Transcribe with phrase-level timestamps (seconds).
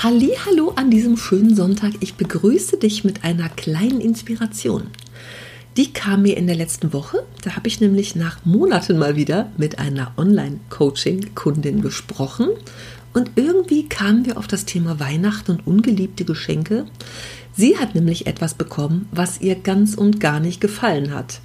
[0.00, 1.94] Hallo an diesem schönen Sonntag.
[1.98, 4.84] Ich begrüße dich mit einer kleinen Inspiration.
[5.76, 7.26] Die kam mir in der letzten Woche.
[7.42, 12.50] Da habe ich nämlich nach Monaten mal wieder mit einer Online-Coaching-Kundin gesprochen.
[13.12, 16.86] Und irgendwie kamen wir auf das Thema Weihnachten und ungeliebte Geschenke.
[17.56, 21.40] Sie hat nämlich etwas bekommen, was ihr ganz und gar nicht gefallen hat.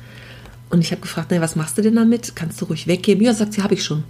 [0.70, 2.36] Und ich habe gefragt, na, was machst du denn damit?
[2.36, 3.26] Kannst du ruhig weggeben?
[3.26, 4.04] Ja, sagt sie, habe ich schon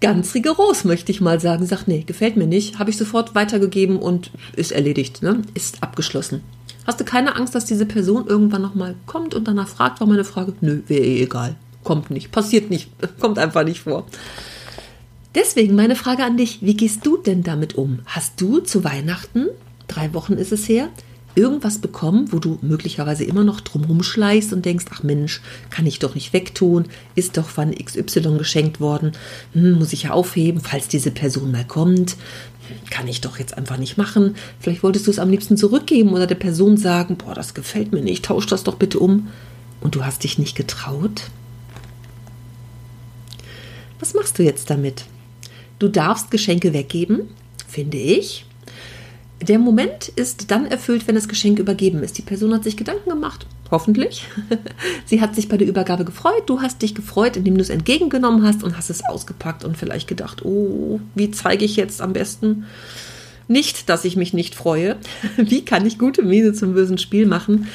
[0.00, 1.66] ganz rigoros, möchte ich mal sagen.
[1.66, 2.78] Sagt, nee, gefällt mir nicht.
[2.78, 5.42] Habe ich sofort weitergegeben und ist erledigt, ne?
[5.54, 6.42] ist abgeschlossen.
[6.86, 10.00] Hast du keine Angst, dass diese Person irgendwann nochmal kommt und danach fragt?
[10.00, 11.56] War meine Frage, nö, wäre eh egal.
[11.84, 14.06] Kommt nicht, passiert nicht, kommt einfach nicht vor.
[15.34, 18.00] Deswegen meine Frage an dich, wie gehst du denn damit um?
[18.06, 19.46] Hast du zu Weihnachten,
[19.86, 20.88] drei Wochen ist es her,
[21.34, 25.98] irgendwas bekommen, wo du möglicherweise immer noch drumherum schleichst und denkst, ach Mensch, kann ich
[25.98, 29.12] doch nicht wegtun, ist doch von XY geschenkt worden,
[29.52, 32.16] hm, muss ich ja aufheben, falls diese Person mal kommt,
[32.90, 34.36] kann ich doch jetzt einfach nicht machen.
[34.60, 38.02] Vielleicht wolltest du es am liebsten zurückgeben oder der Person sagen, boah, das gefällt mir
[38.02, 39.28] nicht, tausch das doch bitte um.
[39.80, 41.30] Und du hast dich nicht getraut?
[43.98, 45.04] Was machst du jetzt damit?
[45.78, 47.28] Du darfst Geschenke weggeben,
[47.66, 48.44] finde ich.
[49.42, 52.18] Der Moment ist dann erfüllt, wenn das Geschenk übergeben ist.
[52.18, 54.26] Die Person hat sich Gedanken gemacht, hoffentlich.
[55.06, 56.42] Sie hat sich bei der Übergabe gefreut.
[56.46, 60.08] Du hast dich gefreut, indem du es entgegengenommen hast und hast es ausgepackt und vielleicht
[60.08, 62.66] gedacht, oh, wie zeige ich jetzt am besten
[63.50, 64.96] nicht, dass ich mich nicht freue?
[65.36, 67.66] Wie kann ich gute Miene zum bösen Spiel machen?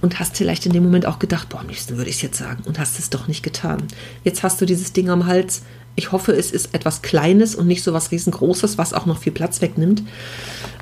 [0.00, 2.38] Und hast vielleicht in dem Moment auch gedacht, boah, am liebsten würde ich es jetzt
[2.38, 3.82] sagen und hast es doch nicht getan.
[4.22, 5.62] Jetzt hast du dieses Ding am Hals.
[5.96, 9.32] Ich hoffe, es ist etwas Kleines und nicht so was Riesengroßes, was auch noch viel
[9.32, 10.02] Platz wegnimmt.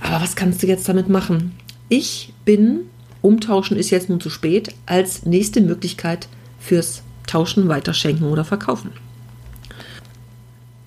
[0.00, 1.52] Aber was kannst du jetzt damit machen?
[1.88, 2.80] Ich bin,
[3.20, 6.26] umtauschen ist jetzt nun zu spät, als nächste Möglichkeit
[6.58, 8.90] fürs Tauschen, Weiterschenken oder Verkaufen.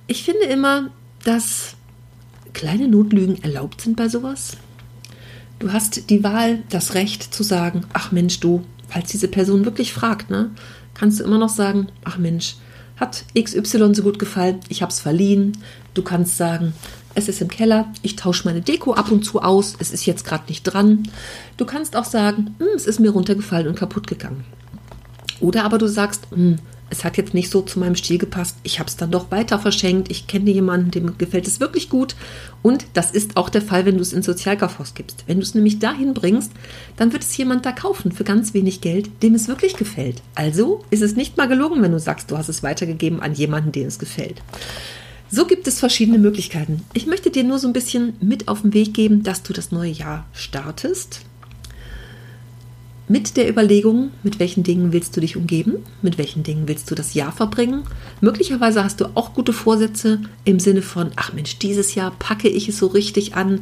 [0.08, 0.90] Ich finde immer,
[1.24, 1.75] dass
[2.56, 4.58] kleine Notlügen erlaubt sind bei sowas.
[5.60, 9.94] Du hast die Wahl, das Recht zu sagen, ach Mensch, du, falls diese Person wirklich
[9.94, 10.50] fragt, ne,
[10.96, 12.56] kannst du immer noch sagen, ach Mensch,
[12.98, 15.58] hat XY so gut gefallen, ich habe es verliehen.
[15.94, 16.74] Du kannst sagen,
[17.14, 20.26] es ist im Keller, ich tausche meine Deko ab und zu aus, es ist jetzt
[20.26, 21.04] gerade nicht dran.
[21.58, 24.46] Du kannst auch sagen, hm, es ist mir runtergefallen und kaputt gegangen.
[25.42, 26.58] Oder aber du sagst, hm,
[26.90, 29.60] es hat jetzt nicht so zu meinem Stil gepasst, ich habe es dann doch weiter
[29.60, 32.16] verschenkt, ich kenne jemanden, dem gefällt es wirklich gut
[32.62, 35.24] und das ist auch der Fall, wenn du es in Sozialkaufhaus gibst.
[35.28, 36.52] Wenn du es nämlich dahin bringst,
[36.98, 40.22] dann wird es jemand da kaufen für ganz wenig Geld, dem es wirklich gefällt.
[40.36, 43.72] Also ist es nicht mal gelogen, wenn du sagst, du hast es weitergegeben an jemanden,
[43.72, 44.42] dem es gefällt.
[45.30, 46.84] So gibt es verschiedene Möglichkeiten.
[46.94, 49.72] Ich möchte dir nur so ein bisschen mit auf den Weg geben, dass du das
[49.72, 51.22] neue Jahr startest
[53.08, 56.96] mit der Überlegung, mit welchen Dingen willst du dich umgeben, mit welchen Dingen willst du
[56.96, 57.84] das Jahr verbringen.
[58.22, 62.68] Möglicherweise hast du auch gute Vorsätze im Sinne von, ach Mensch, dieses Jahr packe ich
[62.68, 63.62] es so richtig an.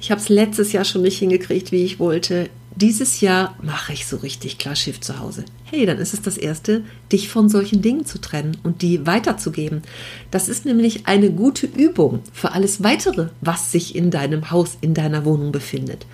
[0.00, 2.48] Ich habe es letztes Jahr schon nicht hingekriegt, wie ich wollte.
[2.74, 5.44] Dieses Jahr mache ich so richtig klar Schiff zu Hause.
[5.64, 9.82] Hey, dann ist es das Erste, dich von solchen Dingen zu trennen und die weiterzugeben.
[10.30, 14.94] Das ist nämlich eine gute Übung für alles Weitere, was sich in deinem Haus, in
[14.94, 16.06] deiner Wohnung befindet.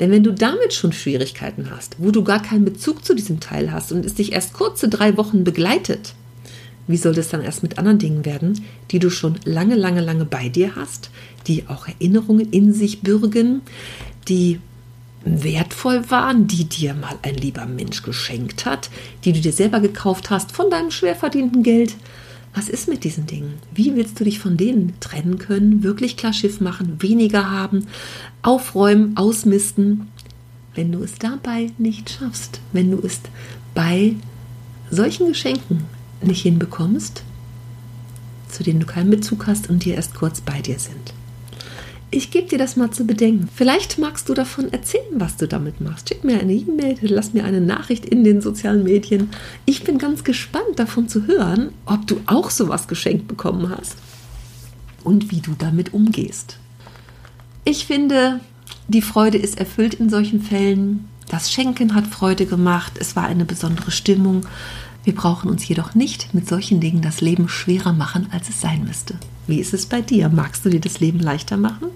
[0.00, 3.72] Denn wenn du damit schon Schwierigkeiten hast, wo du gar keinen Bezug zu diesem Teil
[3.72, 6.14] hast und es dich erst kurze drei Wochen begleitet,
[6.86, 10.24] wie soll das dann erst mit anderen Dingen werden, die du schon lange, lange, lange
[10.24, 11.10] bei dir hast,
[11.46, 13.62] die auch Erinnerungen in sich bürgen,
[14.28, 14.60] die
[15.24, 18.90] wertvoll waren, die dir mal ein lieber Mensch geschenkt hat,
[19.24, 21.96] die du dir selber gekauft hast von deinem schwer verdienten Geld
[22.56, 23.58] was ist mit diesen Dingen?
[23.74, 25.82] Wie willst du dich von denen trennen können?
[25.82, 27.86] Wirklich klar Schiff machen, weniger haben,
[28.40, 30.08] aufräumen, ausmisten?
[30.74, 33.20] Wenn du es dabei nicht schaffst, wenn du es
[33.74, 34.14] bei
[34.90, 35.84] solchen Geschenken
[36.22, 37.22] nicht hinbekommst,
[38.48, 41.12] zu denen du keinen Bezug hast und die erst kurz bei dir sind.
[42.16, 43.46] Ich gebe dir das mal zu bedenken.
[43.54, 46.08] Vielleicht magst du davon erzählen, was du damit machst.
[46.08, 49.28] Schick mir eine E-Mail, lass mir eine Nachricht in den sozialen Medien.
[49.66, 53.98] Ich bin ganz gespannt davon zu hören, ob du auch sowas geschenkt bekommen hast
[55.04, 56.56] und wie du damit umgehst.
[57.66, 58.40] Ich finde,
[58.88, 61.10] die Freude ist erfüllt in solchen Fällen.
[61.28, 62.92] Das Schenken hat Freude gemacht.
[62.98, 64.46] Es war eine besondere Stimmung.
[65.06, 68.82] Wir brauchen uns jedoch nicht mit solchen Dingen das Leben schwerer machen, als es sein
[68.82, 69.14] müsste.
[69.46, 70.28] Wie ist es bei dir?
[70.28, 71.90] Magst du dir das Leben leichter machen?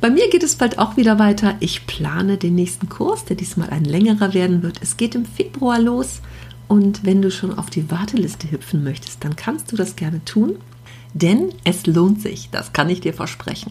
[0.00, 1.54] Bei mir geht es bald auch wieder weiter.
[1.60, 4.82] Ich plane den nächsten Kurs, der diesmal ein längerer werden wird.
[4.82, 6.22] Es geht im Februar los.
[6.66, 10.56] Und wenn du schon auf die Warteliste hüpfen möchtest, dann kannst du das gerne tun.
[11.14, 13.70] Denn es lohnt sich, das kann ich dir versprechen.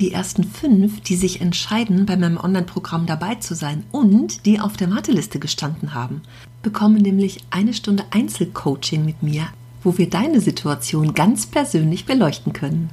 [0.00, 4.76] Die ersten fünf, die sich entscheiden, bei meinem Online-Programm dabei zu sein und die auf
[4.76, 6.22] der Warteliste gestanden haben,
[6.62, 9.46] bekommen nämlich eine Stunde Einzelcoaching mit mir,
[9.82, 12.90] wo wir deine Situation ganz persönlich beleuchten können.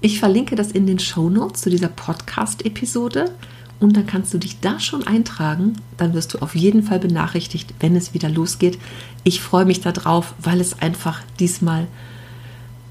[0.00, 3.32] Ich verlinke das in den Show Notes zu dieser Podcast-Episode
[3.80, 5.74] und dann kannst du dich da schon eintragen.
[5.96, 8.78] Dann wirst du auf jeden Fall benachrichtigt, wenn es wieder losgeht.
[9.24, 11.86] Ich freue mich darauf, weil es einfach diesmal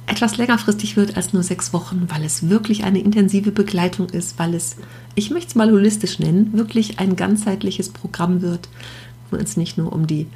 [0.08, 4.54] etwas längerfristig wird als nur sechs Wochen, weil es wirklich eine intensive Begleitung ist, weil
[4.54, 4.78] es,
[5.16, 8.70] ich möchte es mal holistisch nennen, wirklich ein ganzheitliches Programm wird,
[9.32, 10.28] uns nicht nur um die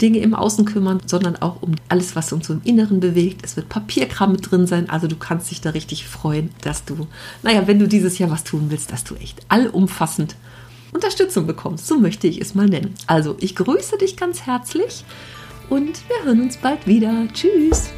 [0.00, 3.44] Dinge im Außen kümmern, sondern auch um alles, was uns im Inneren bewegt.
[3.44, 7.06] Es wird Papierkram mit drin sein, also du kannst dich da richtig freuen, dass du,
[7.42, 10.36] naja, wenn du dieses Jahr was tun willst, dass du echt allumfassend
[10.92, 11.86] Unterstützung bekommst.
[11.86, 12.94] So möchte ich es mal nennen.
[13.06, 15.04] Also, ich grüße dich ganz herzlich
[15.68, 17.26] und wir hören uns bald wieder.
[17.32, 17.90] Tschüss!